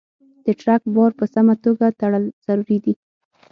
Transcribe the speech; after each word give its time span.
د 0.45 0.47
ټرک 0.59 0.81
بار 0.95 1.11
په 1.19 1.25
سمه 1.33 1.55
توګه 1.65 1.85
تړل 1.99 2.23
ضروري 2.45 2.77
دي. 2.85 2.93